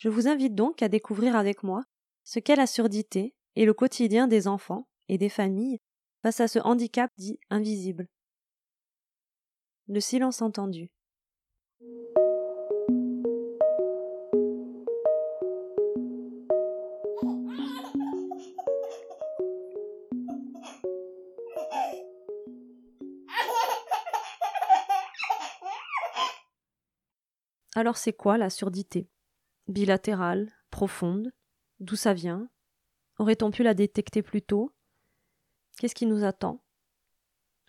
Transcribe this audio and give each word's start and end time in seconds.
Je 0.00 0.08
vous 0.08 0.28
invite 0.28 0.54
donc 0.54 0.82
à 0.82 0.88
découvrir 0.88 1.36
avec 1.36 1.62
moi 1.62 1.84
ce 2.24 2.38
qu'est 2.38 2.56
la 2.56 2.66
surdité 2.66 3.34
et 3.54 3.66
le 3.66 3.74
quotidien 3.74 4.28
des 4.28 4.48
enfants 4.48 4.88
et 5.10 5.18
des 5.18 5.28
familles 5.28 5.78
face 6.22 6.40
à 6.40 6.48
ce 6.48 6.58
handicap 6.58 7.10
dit 7.18 7.38
invisible. 7.50 8.08
Le 9.88 10.00
silence 10.00 10.40
entendu. 10.40 10.88
Alors 27.74 27.98
c'est 27.98 28.14
quoi 28.14 28.38
la 28.38 28.48
surdité? 28.48 29.06
Bilatérale, 29.70 30.50
profonde 30.72 31.32
D'où 31.78 31.94
ça 31.94 32.12
vient? 32.12 32.50
Aurait-on 33.18 33.52
pu 33.52 33.62
la 33.62 33.72
détecter 33.72 34.20
plus 34.20 34.42
tôt? 34.42 34.74
Qu'est-ce 35.78 35.94
qui 35.94 36.06
nous 36.06 36.24
attend? 36.24 36.60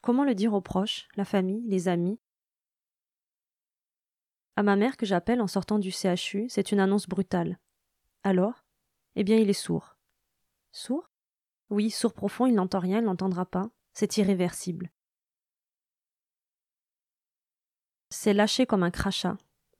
Comment 0.00 0.22
le 0.22 0.36
dire 0.36 0.54
aux 0.54 0.60
proches, 0.60 1.08
la 1.16 1.24
famille, 1.24 1.66
les 1.66 1.88
amis? 1.88 2.20
À 4.54 4.62
ma 4.62 4.76
mère 4.76 4.96
que 4.96 5.06
j'appelle 5.06 5.40
en 5.40 5.48
sortant 5.48 5.80
du 5.80 5.90
CHU, 5.90 6.48
c'est 6.48 6.70
une 6.70 6.78
annonce 6.78 7.08
brutale. 7.08 7.58
Alors? 8.22 8.64
Eh 9.16 9.24
bien, 9.24 9.36
il 9.36 9.50
est 9.50 9.52
sourd. 9.52 9.96
Sourd? 10.70 11.10
Oui, 11.68 11.90
sourd 11.90 12.14
profond, 12.14 12.46
il 12.46 12.54
n'entend 12.54 12.78
rien, 12.78 13.00
il 13.00 13.06
n'entendra 13.06 13.44
pas. 13.44 13.70
C'est 13.92 14.18
irréversible. 14.18 14.92
C'est 18.10 18.34
lâché 18.34 18.66
comme 18.66 18.84
un 18.84 18.92
crachat, 18.92 19.36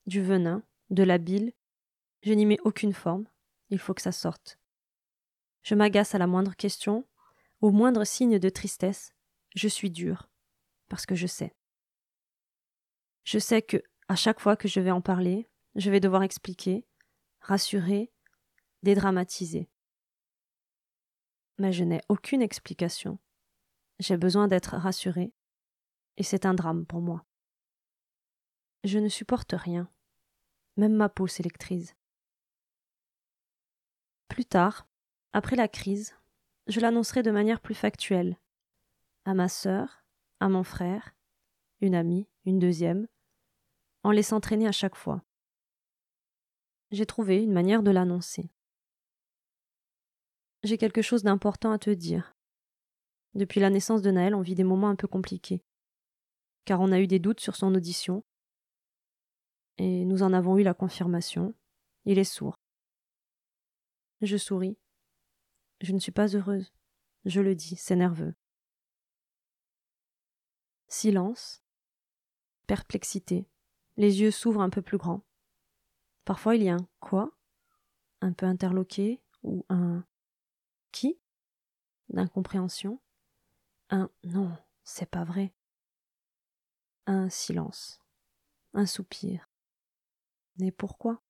du 0.09 0.21
venin, 0.21 0.65
de 0.91 1.05
la 1.05 1.19
bile. 1.19 1.53
Je 2.23 2.33
n'y 2.33 2.47
mets 2.47 2.61
aucune 2.65 2.93
forme. 2.93 3.29
Il 3.71 3.79
faut 3.79 3.95
que 3.95 4.03
ça 4.03 4.13
sorte. 4.13 4.59
Je 5.63 5.75
m'agace 5.75 6.15
à 6.15 6.19
la 6.19 6.27
moindre 6.27 6.57
question, 6.57 7.07
au 7.61 7.71
moindre 7.71 8.05
signe 8.05 8.39
de 8.39 8.49
tristesse. 8.49 9.15
Je 9.55 9.69
suis 9.69 9.91
dur, 9.91 10.31
parce 10.89 11.07
que 11.07 11.15
je 11.15 11.27
sais. 11.27 11.55
Je 13.25 13.39
sais 13.39 13.63
que, 13.63 13.83
à 14.09 14.17
chaque 14.17 14.41
fois 14.41 14.57
que 14.57 14.69
je 14.69 14.81
vais 14.81 14.91
en 14.91 15.01
parler, 15.01 15.49
je 15.75 15.91
vais 15.91 16.01
devoir 16.01 16.23
expliquer, 16.23 16.87
rassurer, 17.41 18.11
dédramatiser. 18.83 19.69
Mais 21.59 21.73
je 21.73 21.85
n'ai 21.85 22.01
aucune 22.09 22.43
explication. 22.43 23.19
J'ai 23.99 24.17
besoin 24.17 24.49
d'être 24.49 24.77
rassurée, 24.77 25.35
et 26.17 26.23
c'est 26.23 26.47
un 26.47 26.55
drame 26.55 26.87
pour 26.87 27.01
moi. 27.01 27.25
Je 28.85 28.99
ne 28.99 29.09
supporte 29.09 29.53
rien. 29.53 29.91
Même 30.77 30.95
ma 30.95 31.09
peau 31.09 31.27
s'électrise. 31.27 31.98
Plus 34.39 34.45
tard, 34.45 34.87
après 35.33 35.57
la 35.57 35.67
crise, 35.67 36.15
je 36.69 36.79
l'annoncerai 36.79 37.25
de 37.25 37.33
manière 37.33 37.61
plus 37.61 37.75
factuelle. 37.75 38.39
À 39.25 39.35
ma 39.35 39.49
sœur, 39.49 40.05
à 40.39 40.49
mon 40.49 40.63
frère, 40.63 41.17
une 41.81 41.97
amie, 41.97 42.29
une 42.45 42.61
deuxième, 42.61 43.09
en 44.05 44.13
laissant 44.13 44.39
traîner 44.39 44.69
à 44.69 44.71
chaque 44.71 44.95
fois. 44.95 45.25
J'ai 46.93 47.05
trouvé 47.05 47.43
une 47.43 47.53
manière 47.53 47.83
de 47.83 47.91
l'annoncer. 47.91 48.49
J'ai 50.63 50.79
quelque 50.79 51.03
chose 51.03 51.25
d'important 51.25 51.73
à 51.73 51.79
te 51.81 51.91
dire. 51.91 52.37
Depuis 53.35 53.59
la 53.59 53.71
naissance 53.71 54.03
de 54.03 54.13
Naël, 54.13 54.37
on 54.37 54.41
vit 54.41 54.55
des 54.55 54.63
moments 54.63 54.89
un 54.89 54.95
peu 54.95 55.09
compliqués. 55.09 55.65
Car 56.65 56.81
on 56.81 56.93
a 56.93 57.01
eu 57.01 57.09
des 57.09 57.19
doutes 57.19 57.41
sur 57.41 57.57
son 57.57 57.75
audition, 57.75 58.23
et 59.79 60.05
nous 60.05 60.23
en 60.23 60.33
avons 60.33 60.59
eu 60.59 60.63
la 60.63 60.75
confirmation. 60.75 61.57
Il 62.05 62.21
est 62.21 62.23
sourd. 62.23 62.58
Je 64.21 64.37
souris. 64.37 64.77
Je 65.81 65.93
ne 65.93 65.99
suis 65.99 66.13
pas 66.13 66.35
heureuse. 66.35 66.73
Je 67.25 67.41
le 67.41 67.55
dis, 67.55 67.77
c'est 67.77 67.97
nerveux. 67.97 68.35
Silence. 70.89 71.63
Perplexité. 72.67 73.49
Les 73.97 74.21
yeux 74.21 74.31
s'ouvrent 74.31 74.61
un 74.61 74.71
peu 74.71 74.83
plus 74.83 74.99
grands. 74.99 75.25
Parfois 76.25 76.57
il 76.57 76.63
y 76.63 76.69
a 76.69 76.75
un 76.75 76.89
quoi? 77.01 77.37
Un 78.21 78.33
peu 78.33 78.47
interloqué 78.47 79.23
ou 79.43 79.65
un 79.69 80.05
qui? 80.93 81.21
D'incompréhension. 82.09 83.01
Un 83.91 84.11
non, 84.25 84.57
c'est 84.85 85.09
pas 85.09 85.25
vrai. 85.25 85.55
Un 87.07 87.29
silence. 87.31 88.01
Un 88.75 88.87
soupir. 88.87 89.51
Mais 90.59 90.71
pourquoi? 90.71 91.23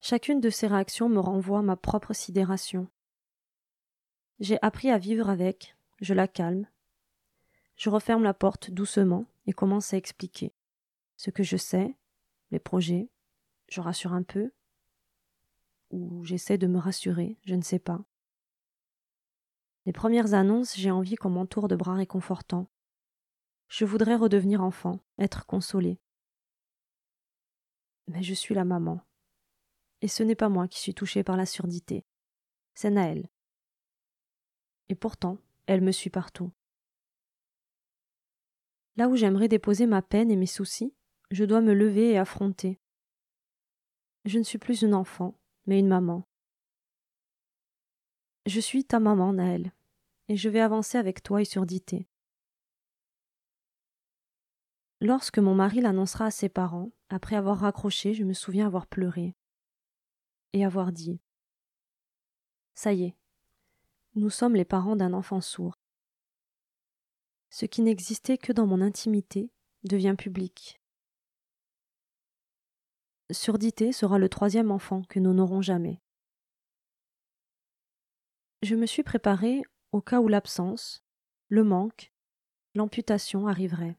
Chacune 0.00 0.40
de 0.40 0.50
ces 0.50 0.66
réactions 0.66 1.08
me 1.08 1.18
renvoie 1.18 1.62
ma 1.62 1.76
propre 1.76 2.14
sidération. 2.14 2.88
J'ai 4.38 4.58
appris 4.62 4.90
à 4.90 4.98
vivre 4.98 5.28
avec, 5.28 5.76
je 6.00 6.14
la 6.14 6.26
calme. 6.26 6.66
Je 7.76 7.90
referme 7.90 8.22
la 8.22 8.34
porte 8.34 8.70
doucement 8.70 9.26
et 9.46 9.52
commence 9.52 9.92
à 9.92 9.96
expliquer 9.96 10.52
ce 11.16 11.30
que 11.30 11.42
je 11.42 11.56
sais, 11.58 11.96
mes 12.50 12.58
projets, 12.58 13.10
je 13.68 13.82
rassure 13.82 14.14
un 14.14 14.22
peu, 14.22 14.52
ou 15.90 16.24
j'essaie 16.24 16.56
de 16.56 16.66
me 16.66 16.78
rassurer, 16.78 17.38
je 17.44 17.54
ne 17.54 17.62
sais 17.62 17.78
pas. 17.78 18.00
Les 19.84 19.92
premières 19.92 20.32
annonces, 20.32 20.76
j'ai 20.76 20.90
envie 20.90 21.16
qu'on 21.16 21.30
m'entoure 21.30 21.68
de 21.68 21.76
bras 21.76 21.94
réconfortants. 21.94 22.70
Je 23.68 23.84
voudrais 23.84 24.16
redevenir 24.16 24.62
enfant, 24.62 25.00
être 25.18 25.44
consolée 25.44 26.00
mais 28.10 28.22
je 28.22 28.34
suis 28.34 28.54
la 28.54 28.64
maman. 28.64 29.00
Et 30.02 30.08
ce 30.08 30.22
n'est 30.22 30.34
pas 30.34 30.48
moi 30.48 30.68
qui 30.68 30.80
suis 30.80 30.94
touchée 30.94 31.22
par 31.22 31.36
la 31.36 31.46
surdité, 31.46 32.04
c'est 32.74 32.90
Naël. 32.90 33.28
Et 34.88 34.94
pourtant, 34.94 35.38
elle 35.66 35.82
me 35.82 35.92
suit 35.92 36.10
partout. 36.10 36.50
Là 38.96 39.08
où 39.08 39.16
j'aimerais 39.16 39.48
déposer 39.48 39.86
ma 39.86 40.02
peine 40.02 40.30
et 40.30 40.36
mes 40.36 40.46
soucis, 40.46 40.94
je 41.30 41.44
dois 41.44 41.60
me 41.60 41.74
lever 41.74 42.10
et 42.10 42.18
affronter. 42.18 42.80
Je 44.24 44.38
ne 44.38 44.44
suis 44.44 44.58
plus 44.58 44.82
une 44.82 44.94
enfant, 44.94 45.38
mais 45.66 45.78
une 45.78 45.88
maman. 45.88 46.26
Je 48.46 48.60
suis 48.60 48.84
ta 48.84 49.00
maman, 49.00 49.34
Naël, 49.34 49.72
et 50.28 50.36
je 50.36 50.48
vais 50.48 50.60
avancer 50.60 50.98
avec 50.98 51.22
toi 51.22 51.40
et 51.40 51.44
surdité. 51.44 52.08
Lorsque 55.00 55.38
mon 55.38 55.54
mari 55.54 55.80
l'annoncera 55.80 56.26
à 56.26 56.30
ses 56.30 56.48
parents, 56.48 56.90
après 57.10 57.36
avoir 57.36 57.60
raccroché, 57.60 58.12
je 58.12 58.24
me 58.24 58.34
souviens 58.34 58.66
avoir 58.66 58.86
pleuré 58.86 59.34
et 60.52 60.64
avoir 60.64 60.92
dit 60.92 61.20
Ça 62.74 62.92
y 62.92 63.04
est, 63.04 63.16
nous 64.14 64.30
sommes 64.30 64.56
les 64.56 64.64
parents 64.64 64.96
d'un 64.96 65.12
enfant 65.12 65.40
sourd. 65.40 65.74
Ce 67.50 67.66
qui 67.66 67.82
n'existait 67.82 68.38
que 68.38 68.52
dans 68.52 68.66
mon 68.66 68.80
intimité 68.80 69.50
devient 69.84 70.14
public. 70.16 70.80
Surdité 73.30 73.92
sera 73.92 74.18
le 74.18 74.28
troisième 74.28 74.70
enfant 74.70 75.02
que 75.02 75.20
nous 75.20 75.32
n'aurons 75.32 75.62
jamais. 75.62 76.00
Je 78.62 78.74
me 78.74 78.86
suis 78.86 79.02
préparée 79.02 79.62
au 79.92 80.00
cas 80.00 80.20
où 80.20 80.28
l'absence, 80.28 81.04
le 81.48 81.64
manque, 81.64 82.12
l'amputation 82.74 83.46
arriveraient. 83.46 83.96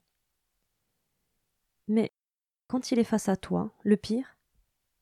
Mais 1.88 2.12
quand 2.68 2.92
il 2.92 3.00
est 3.00 3.06
face 3.06 3.28
à 3.28 3.36
toi, 3.36 3.74
le 3.84 3.98
pire, 3.98 4.38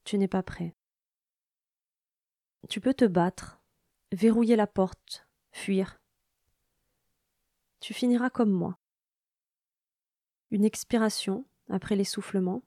tu 0.03 0.17
n'es 0.17 0.27
pas 0.27 0.43
prêt. 0.43 0.75
Tu 2.67 2.81
peux 2.81 2.93
te 2.93 3.05
battre, 3.05 3.61
verrouiller 4.11 4.55
la 4.55 4.67
porte, 4.67 5.27
fuir. 5.51 5.99
Tu 7.79 7.93
finiras 7.93 8.29
comme 8.29 8.51
moi. 8.51 8.77
Une 10.51 10.65
expiration 10.65 11.45
après 11.69 11.95
l'essoufflement, 11.95 12.63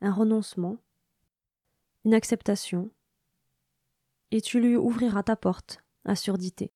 un 0.00 0.12
renoncement, 0.12 0.78
une 2.04 2.14
acceptation, 2.14 2.90
et 4.30 4.40
tu 4.40 4.60
lui 4.60 4.76
ouvriras 4.76 5.22
ta 5.22 5.36
porte 5.36 5.78
à 6.04 6.16
surdité. 6.16 6.72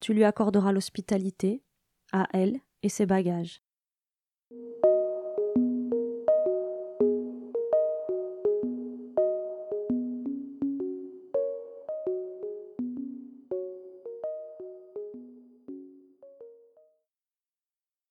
Tu 0.00 0.12
lui 0.12 0.24
accorderas 0.24 0.72
l'hospitalité 0.72 1.62
à 2.12 2.28
elle 2.32 2.60
et 2.82 2.88
ses 2.88 3.06
bagages. 3.06 3.62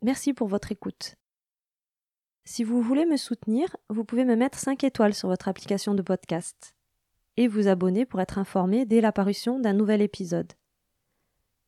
Merci 0.06 0.36
pour 0.36 0.48
votre 0.48 0.72
écoute. 0.72 1.16
Si 2.44 2.64
vous 2.64 2.80
voulez 2.80 3.08
me 3.08 3.18
soutenir, 3.18 3.76
vous 3.90 4.06
pouvez 4.06 4.24
me 4.24 4.36
mettre 4.36 4.60
5 4.60 4.84
étoiles 4.84 5.16
sur 5.16 5.30
votre 5.30 5.48
application 5.48 5.96
de 5.96 6.04
podcast 6.04 6.76
et 7.38 7.48
vous 7.48 7.68
abonner 7.68 8.06
pour 8.06 8.22
être 8.22 8.38
informé 8.38 8.86
dès 8.86 9.02
l'apparition 9.02 9.58
d'un 9.58 9.74
nouvel 9.74 10.04
épisode. 10.04 10.54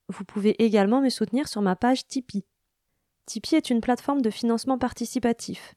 Vous 0.09 0.23
pouvez 0.23 0.63
également 0.63 1.01
me 1.01 1.09
soutenir 1.09 1.47
sur 1.47 1.63
ma 1.63 1.75
page 1.75 2.05
Tipeee. 2.05 2.45
Tipeee 3.25 3.55
est 3.55 3.71
une 3.71 3.81
plateforme 3.81 4.21
de 4.21 4.29
financement 4.29 4.77
participatif. 4.77 5.73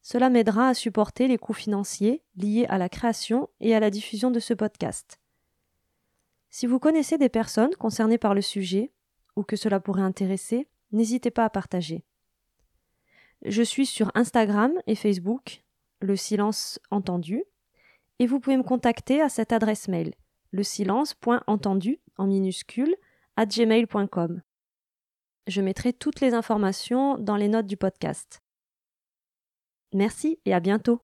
Cela 0.00 0.30
m'aidera 0.30 0.68
à 0.68 0.74
supporter 0.74 1.28
les 1.28 1.36
coûts 1.36 1.52
financiers 1.52 2.22
liés 2.34 2.64
à 2.70 2.78
la 2.78 2.88
création 2.88 3.50
et 3.60 3.74
à 3.74 3.80
la 3.80 3.90
diffusion 3.90 4.30
de 4.30 4.40
ce 4.40 4.54
podcast. 4.54 5.20
Si 6.48 6.66
vous 6.66 6.78
connaissez 6.78 7.18
des 7.18 7.28
personnes 7.28 7.74
concernées 7.74 8.16
par 8.16 8.32
le 8.32 8.40
sujet 8.40 8.90
ou 9.36 9.42
que 9.42 9.56
cela 9.56 9.80
pourrait 9.80 10.00
intéresser, 10.00 10.66
n'hésitez 10.94 11.30
pas 11.30 11.44
à 11.44 11.50
partager. 11.50 12.04
Je 13.44 13.62
suis 13.62 13.84
sur 13.84 14.10
Instagram 14.14 14.72
et 14.86 14.94
Facebook, 14.94 15.64
le 16.00 16.16
silence 16.16 16.80
entendu, 16.90 17.44
et 18.18 18.26
vous 18.26 18.40
pouvez 18.40 18.56
me 18.56 18.62
contacter 18.62 19.20
à 19.20 19.28
cette 19.28 19.52
adresse 19.52 19.88
mail, 19.88 20.14
le 20.52 20.62
silence.entendu 20.62 22.00
en 22.16 22.26
minuscule 22.26 22.94
à 23.36 23.44
gmail.com. 23.44 24.40
Je 25.46 25.60
mettrai 25.60 25.92
toutes 25.92 26.20
les 26.20 26.32
informations 26.32 27.18
dans 27.18 27.36
les 27.36 27.48
notes 27.48 27.66
du 27.66 27.76
podcast. 27.76 28.40
Merci 29.92 30.38
et 30.46 30.54
à 30.54 30.60
bientôt. 30.60 31.02